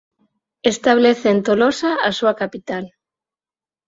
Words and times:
Establece 0.73 1.27
en 1.33 1.39
Tolosa 1.47 1.91
a 2.07 2.09
súa 2.17 2.33
capital. 2.41 2.85